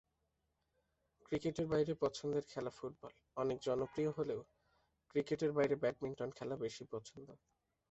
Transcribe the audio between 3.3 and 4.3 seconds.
অনেক জনপ্রিয়